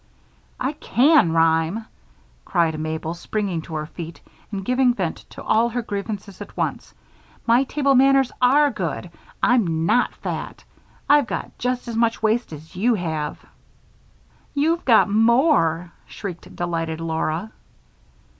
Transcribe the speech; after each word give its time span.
"I 0.59 0.71
can 0.73 1.31
rhyme," 1.31 1.85
cried 2.43 2.79
Mabel, 2.79 3.13
springing 3.13 3.61
to 3.61 3.75
her 3.75 3.85
feet 3.85 4.19
and 4.51 4.65
giving 4.65 4.95
vent 4.95 5.17
to 5.29 5.43
all 5.43 5.69
her 5.69 5.83
grievances 5.83 6.41
at 6.41 6.57
once. 6.57 6.95
"My 7.45 7.65
table 7.65 7.93
manners 7.93 8.31
are 8.41 8.71
good. 8.71 9.11
I'm 9.43 9.85
not 9.85 10.15
fat. 10.15 10.63
I've 11.07 11.27
got 11.27 11.55
just 11.59 11.87
as 11.87 11.95
much 11.95 12.23
waist 12.23 12.51
as 12.51 12.75
you 12.75 12.95
have." 12.95 13.45
"You've 14.55 14.85
got 14.85 15.07
more," 15.07 15.91
shrieked 16.07 16.55
delighted 16.55 16.99
Laura. 16.99 17.51